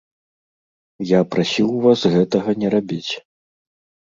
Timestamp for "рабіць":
2.77-3.11